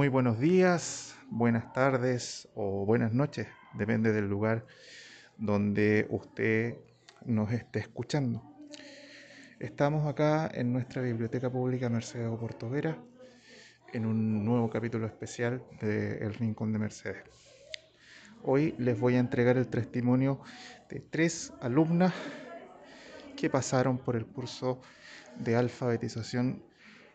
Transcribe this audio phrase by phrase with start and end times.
[0.00, 4.64] Muy buenos días, buenas tardes o buenas noches, depende del lugar
[5.36, 6.78] donde usted
[7.26, 8.42] nos esté escuchando.
[9.58, 12.96] Estamos acá en nuestra Biblioteca Pública Mercedes Portovera
[13.92, 17.24] en un nuevo capítulo especial de El Rincón de Mercedes.
[18.42, 20.40] Hoy les voy a entregar el testimonio
[20.88, 22.14] de tres alumnas
[23.36, 24.80] que pasaron por el curso
[25.36, 26.64] de alfabetización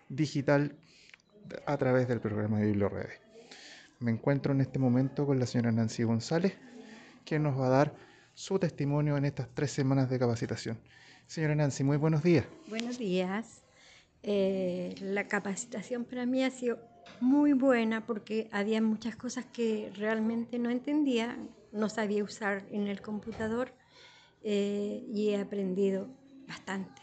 [0.08, 0.78] digital
[1.66, 3.20] a través del programa de BiblioRedes.
[4.00, 6.58] Me encuentro en este momento con la señora Nancy González,
[7.24, 7.96] que nos va a dar
[8.34, 10.78] su testimonio en estas tres semanas de capacitación.
[11.28, 12.46] Señora Nancy, muy buenos días.
[12.68, 13.64] Buenos días.
[14.22, 16.80] Eh, la capacitación para mí ha sido
[17.22, 21.38] muy buena porque había muchas cosas que realmente no entendía,
[21.72, 23.72] no sabía usar en el computador
[24.44, 26.08] eh, y he aprendido
[26.48, 27.02] bastante.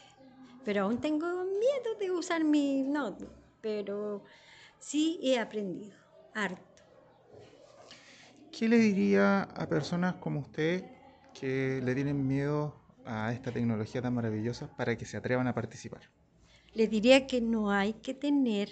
[0.65, 4.25] Pero aún tengo miedo de usar mi notebook pero
[4.79, 5.97] sí he aprendido
[6.35, 6.83] harto.
[8.53, 10.85] ¿Qué le diría a personas como usted
[11.33, 12.75] que le tienen miedo
[13.07, 16.03] a esta tecnología tan maravillosa para que se atrevan a participar?
[16.75, 18.69] Le diría que no hay que tener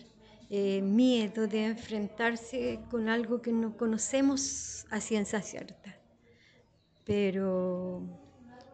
[0.50, 6.00] eh, miedo de enfrentarse con algo que no conocemos a ciencia cierta,
[7.04, 8.02] pero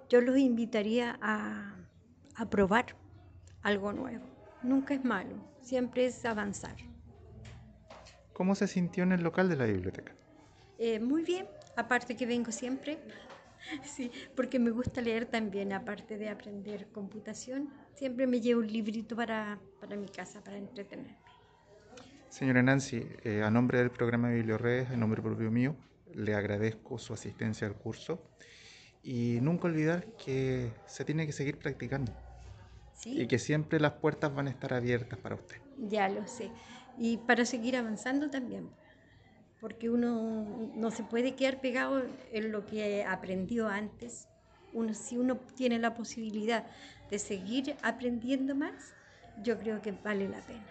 [0.09, 1.77] yo los invitaría a,
[2.35, 2.97] a probar
[3.63, 4.27] algo nuevo.
[4.63, 6.77] Nunca es malo siempre es avanzar.
[8.33, 10.15] ¿Cómo se sintió en el local de la biblioteca?
[10.79, 12.99] Eh, muy bien, aparte que vengo siempre,
[13.83, 19.17] sí, porque me gusta leer también, aparte de aprender computación, siempre me llevo un librito
[19.17, 21.17] para, para mi casa, para entretenerme.
[22.29, 25.75] Señora Nancy, eh, a nombre del programa de BiblioRedes, en nombre propio mío,
[26.15, 28.23] le agradezco su asistencia al curso
[29.03, 32.13] y nunca olvidar que se tiene que seguir practicando.
[33.05, 35.57] Y que siempre las puertas van a estar abiertas para usted.
[35.79, 36.51] Ya lo sé.
[36.99, 38.69] Y para seguir avanzando también.
[39.61, 44.29] Porque uno no se puede quedar pegado en lo que aprendió antes.
[44.73, 46.67] Uno, si uno tiene la posibilidad
[47.11, 48.95] de seguir aprendiendo más,
[49.43, 50.67] yo creo que vale la pena.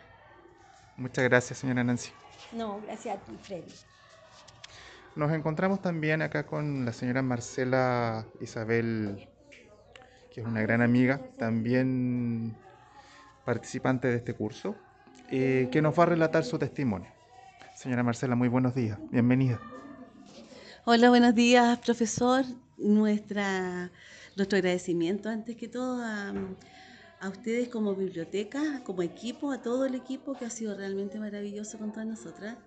[0.98, 2.12] Muchas gracias, señora Nancy.
[2.52, 3.74] No, gracias a ti, Freddy.
[5.16, 9.30] Nos encontramos también acá con la señora Marcela Isabel
[10.36, 12.54] que es una gran amiga, también
[13.46, 14.76] participante de este curso,
[15.32, 17.10] eh, que nos va a relatar su testimonio.
[17.74, 19.62] Señora Marcela, muy buenos días, bienvenida.
[20.84, 22.44] Hola, buenos días, profesor.
[22.78, 23.90] Nuestra,
[24.36, 26.34] nuestro agradecimiento antes que todo a,
[27.30, 31.94] ustedes como biblioteca, como equipo, a todo el equipo que ha sido realmente maravilloso con
[31.94, 32.58] todas nosotras.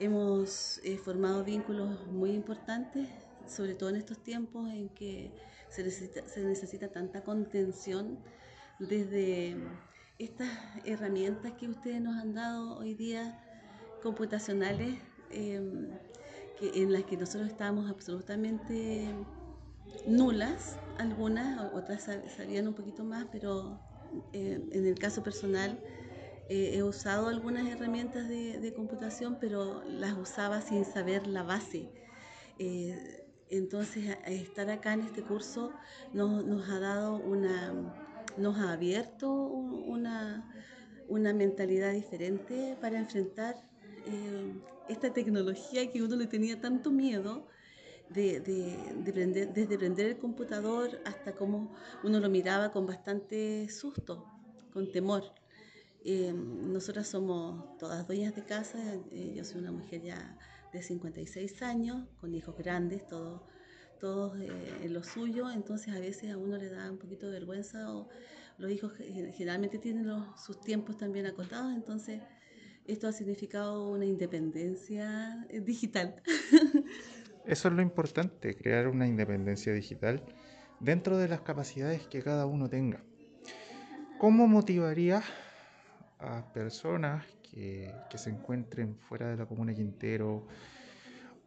[0.00, 3.08] Hemos eh, formado vínculos muy importantes,
[3.46, 5.30] sobre todo en estos tiempos en que
[5.70, 8.18] se necesita, se necesita tanta contención
[8.78, 9.56] desde
[10.18, 10.48] estas
[10.84, 13.40] herramientas que ustedes nos han dado hoy día
[14.02, 14.98] computacionales
[15.30, 15.90] em,
[16.60, 19.08] en las que nosotros estamos absolutamente
[20.06, 23.80] nulas, algunas, otras sabían un poquito más, pero
[24.32, 25.78] eh, en el caso personal
[26.48, 31.90] eh, he usado algunas herramientas de, de, computación, pero las usaba sin saber la base.
[32.58, 35.72] Eh, entonces, estar acá en este curso
[36.12, 37.72] nos, ha dado una,
[38.36, 40.44] nos ha abierto una,
[41.08, 43.56] mentalidad diferente para enfrentar
[44.06, 44.54] eh,
[44.88, 47.46] esta tecnología que uno le tenía tanto miedo.
[48.08, 54.24] De, desde prender el computador hasta cómo uno lo miraba con bastante susto,
[54.72, 55.24] con temor.
[56.04, 58.78] Eh, nosotras somos todas dueñas de casa,
[59.10, 60.38] eh, yo soy una mujer ya
[60.72, 63.42] de 56 años, con hijos grandes, todos,
[64.40, 64.48] eh,
[64.82, 68.08] en lo suyo, entonces a veces a uno le da un poquito de vergüenza o
[68.58, 72.20] los hijos generalmente tienen sus tiempos también acotados, entonces
[72.86, 76.22] esto ha significado una independencia eh, digital.
[77.46, 80.22] Eso es lo importante, crear una independencia digital
[80.80, 83.02] dentro de las capacidades que cada uno tenga.
[84.18, 85.22] ¿Cómo motivaría
[86.18, 90.46] a personas que, que se encuentren fuera de la comuna Quintero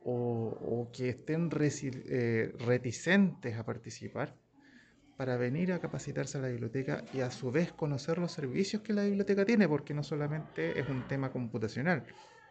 [0.03, 4.35] o, que estén eh, reticentes a participar
[5.15, 8.93] para venir a capacitarse a la biblioteca y a su vez conocer los servicios que
[8.93, 12.03] la biblioteca tiene, porque no solamente es un tema computacional,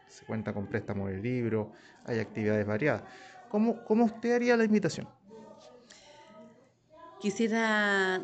[0.07, 1.73] se cuenta con préstamos de libro,
[2.05, 3.03] hay actividades variadas.
[3.49, 5.09] ¿Cómo, ¿Cómo usted haría la invitación?
[7.21, 8.23] Quisiera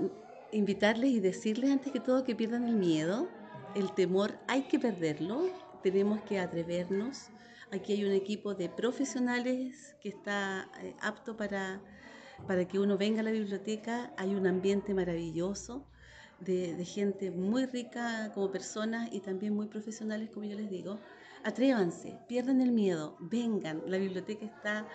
[0.53, 3.29] invitarles y decirles antes que todo que pierdan el miedo,
[3.77, 5.51] el temor hay que perderlo,
[5.83, 7.29] tenemos que atrevernos.
[7.71, 11.83] Aquí hay un equipo de profesionales que está eh, apto para,
[12.47, 14.15] para que uno venga a la biblioteca.
[14.17, 15.87] Hay un ambiente maravilloso
[16.41, 20.99] de, gente muy rica como personas y también muy profesionales, como yo les digo.
[21.45, 24.87] atrévanse, pierdan el miedo, vengan, la biblioteca está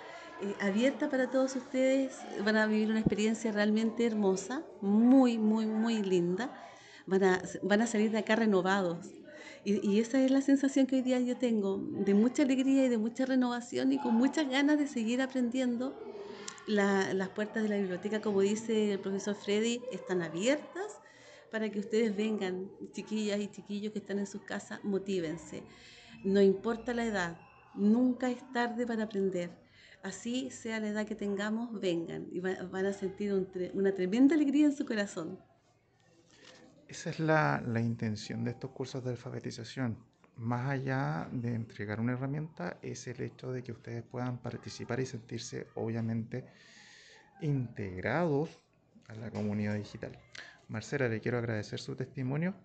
[0.41, 6.01] eh, abierta para todos ustedes, van a vivir una experiencia realmente hermosa, muy, muy, muy
[6.01, 6.51] linda,
[7.05, 9.07] van a, van a salir de acá renovados.
[9.63, 12.89] Y, y, esa es la sensación que hoy día yo tengo, de mucha alegría y
[12.89, 15.95] de mucha renovación y con muchas ganas de seguir aprendiendo.
[16.67, 20.99] La, las puertas de la biblioteca, como dice el profesor Freddy, están abiertas
[21.51, 25.63] para que ustedes vengan, chiquillas y chiquillos que están en sus casas, motívense.
[26.23, 27.37] No importa la edad,
[27.75, 29.51] nunca es tarde para aprender.
[30.03, 34.65] Así sea la edad que tengamos, vengan y van a sentir un, una tremenda alegría
[34.65, 35.39] en su corazón.
[36.91, 39.97] Esa es la, la, intención de estos cursos de alfabetización.
[40.35, 45.05] Más allá de entregar una herramienta, es el hecho de que ustedes puedan participar y
[45.05, 46.43] sentirse obviamente
[47.39, 48.59] integrados
[49.07, 50.19] a la comunidad digital.
[50.67, 52.55] Marcela, le quiero agradecer su testimonio,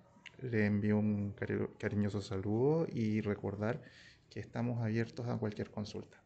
[0.42, 3.80] le envío un cari cariñoso saludo y recordar
[4.28, 6.20] que estamos abiertos a cualquier consulta.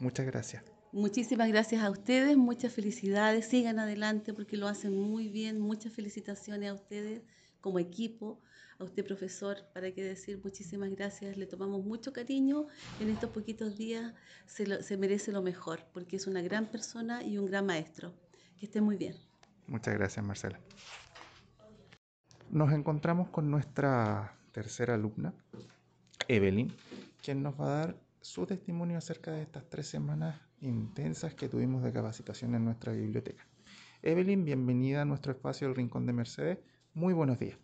[0.00, 0.71] Muchas gracias.
[0.92, 6.68] Muchísimas gracias a ustedes, muchas felicidades, sigan adelante porque lo hacen muy bien, muchas felicitaciones
[6.68, 7.22] a ustedes
[7.62, 8.42] como equipo,
[8.78, 12.66] a usted profesor, para qué decir muchísimas gracias, le tomamos mucho cariño
[13.00, 14.12] en estos poquitos días,
[14.44, 18.12] se, merece lo mejor porque es una gran persona y un gran maestro.
[18.58, 19.16] Que esté muy bien.
[19.68, 20.60] Muchas gracias Marcela.
[22.50, 25.32] Nos encontramos con nuestra tercera alumna,
[26.28, 26.70] Evelyn,
[27.22, 31.82] quien nos va a dar su testimonio acerca de estas tres semanas intensas que tuvimos
[31.82, 33.46] de capacitación en nuestra biblioteca.
[34.00, 36.58] Evelyn, bienvenida a nuestro espacio El Rincón de Mercedes.
[36.94, 37.58] Muy buenos días.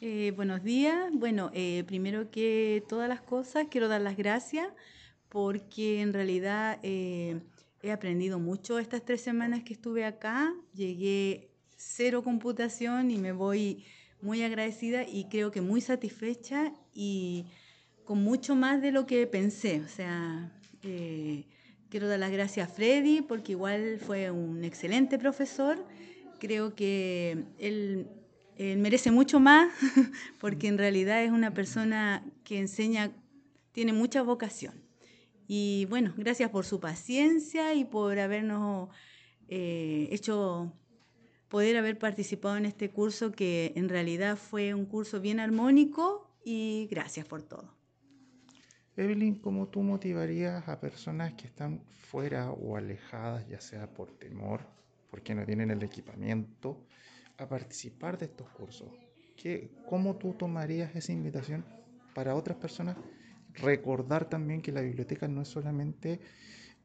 [0.00, 1.10] Eh, buenos días.
[1.12, 4.68] Bueno, eh, primero que todas las cosas, quiero dar las gracias
[5.28, 7.40] porque en realidad eh,
[7.82, 10.52] he aprendido mucho estas tres semanas que estuve acá.
[10.74, 13.84] Llegué cero computación y me voy
[14.20, 17.46] muy agradecida y creo que muy satisfecha y
[18.06, 19.82] con mucho más de lo que pensé.
[19.82, 20.50] O sea,
[20.82, 21.44] eh,
[21.90, 25.84] quiero dar las gracias a Freddy porque igual fue un excelente profesor.
[26.38, 28.08] Creo que él,
[28.58, 29.70] merece mucho más
[30.40, 33.10] porque en realidad es una persona que enseña,
[33.72, 34.74] tiene mucha vocación.
[35.48, 38.88] Y bueno, gracias por su paciencia y por habernos
[39.48, 40.72] eh, hecho
[41.48, 46.88] poder haber participado en este curso que en realidad fue un curso bien armónico y
[46.90, 47.75] gracias por todo.
[48.98, 54.62] Evelyn, ¿cómo tú motivarías a personas que están fuera o alejadas, ya sea por temor,
[55.10, 56.82] porque no tienen el equipamiento,
[57.36, 58.88] a participar de estos cursos?
[59.36, 61.62] ¿Qué, ¿Cómo tú tomarías esa invitación
[62.14, 62.96] para otras personas?
[63.52, 66.18] Recordar también que la biblioteca no es solamente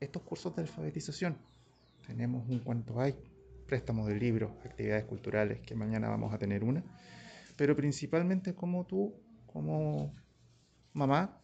[0.02, 1.38] estos cursos de alfabetización.
[2.06, 3.16] Tenemos un cuanto hay,
[3.66, 6.84] préstamos de libros, actividades culturales, que mañana vamos a tener una,
[7.56, 9.16] pero principalmente como tú,
[9.46, 10.13] como
[10.92, 11.41] mamá,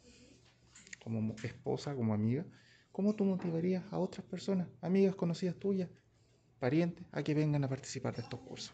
[1.07, 2.45] como esposa, como amiga,
[2.91, 5.89] ¿cómo tú motivarías a otras personas, amigas conocidas tuyas,
[6.59, 8.73] parientes, a que vengan a participar de estos cursos?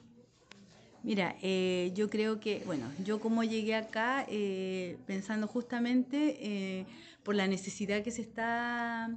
[1.04, 6.86] Mira, eh, yo creo que, bueno, yo como llegué acá eh, pensando justamente eh,
[7.24, 9.10] por la necesidad que se está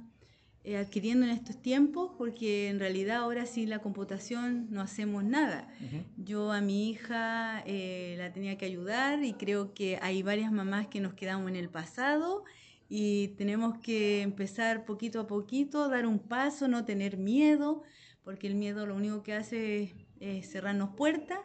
[0.67, 5.69] eh, adquiriendo en estos tiempos, porque en realidad ahora sin la computación no hacemos nada.
[5.79, 6.03] Uh -huh.
[6.17, 10.87] Yo a mi hija eh, la tenía que ayudar y creo que hay varias mamás
[10.87, 12.43] que nos quedamos en el pasado
[12.89, 17.83] y tenemos que empezar poquito a poquito, dar un paso, no tener miedo,
[18.23, 21.39] porque el miedo lo único que hace es, cerrarnos puertas.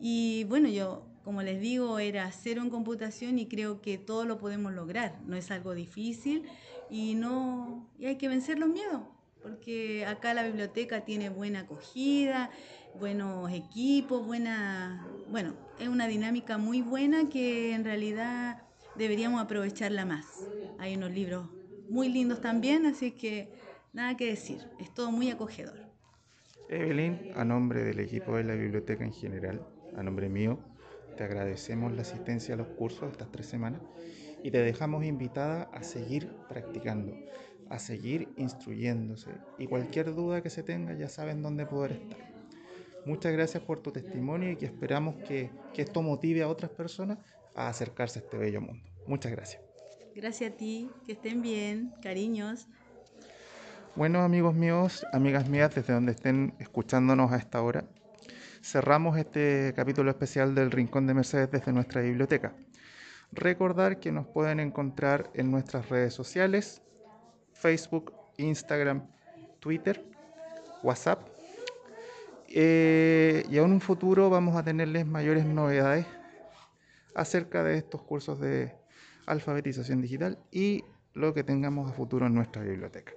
[0.00, 4.38] Y bueno, yo, como les digo, era cero en computación y creo que todo lo
[4.38, 5.20] podemos lograr.
[5.26, 6.44] No es algo difícil
[6.90, 9.02] y no y hay que vencer los miedos,
[9.42, 12.50] porque acá la biblioteca tiene buena acogida,
[12.98, 18.62] buenos equipos, buena, bueno, es una dinámica muy buena que en realidad
[18.96, 20.26] deberíamos aprovecharla más.
[20.78, 21.48] Hay unos libros
[21.88, 23.52] muy lindos también, así que
[23.92, 25.88] nada que decir, es todo muy acogedor.
[26.68, 29.66] Evelyn, a nombre del equipo de la biblioteca en general,
[29.96, 30.58] a nombre mío,
[31.16, 33.80] te agradecemos la asistencia a los cursos de estas tres semanas
[34.42, 37.14] y te dejamos invitada a seguir practicando,
[37.68, 42.18] a seguir instruyéndose y cualquier duda que se tenga ya saben dónde poder estar.
[43.04, 47.18] Muchas gracias por tu testimonio y que esperamos que, que esto motive a otras personas
[47.54, 48.84] a acercarse a este bello mundo.
[49.06, 49.67] Muchas gracias.
[50.20, 52.66] Gracias a ti, que estén bien, cariños.
[53.94, 57.84] Bueno, amigos míos, amigas mías, desde donde estén escuchándonos a esta hora,
[58.60, 62.52] cerramos este capítulo especial del Rincón de Mercedes desde nuestra biblioteca.
[63.30, 66.82] Recordar que nos pueden encontrar en nuestras redes sociales,
[67.52, 69.06] Facebook, Instagram,
[69.60, 70.04] Twitter,
[70.82, 71.28] WhatsApp.
[72.48, 76.06] Eh, y aún en un futuro vamos a tenerles mayores novedades
[77.14, 78.74] acerca de estos cursos de
[79.28, 83.12] alfabetización digital y lo que tengamos a futuro en nuestra biblioteca.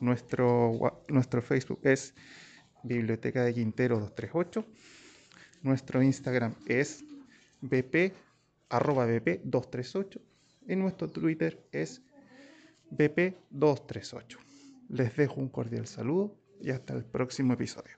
[0.00, 2.14] Nuestro, nuestro Facebook es
[2.82, 4.64] Biblioteca de Quintero 238.
[5.62, 7.04] Nuestro Instagram es
[7.60, 8.12] bp,
[8.68, 10.20] arroba bp 238
[10.68, 12.02] y nuestro Twitter es
[12.90, 14.38] bp 238.
[14.90, 17.96] Les dejo un cordial saludo y hasta el próximo episodio.